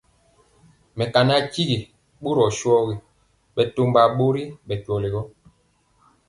[0.97, 1.77] Mekana tyigi
[2.21, 2.95] borɔ shɔgi
[3.55, 5.09] bɛtɔmba bori bɛ kweli.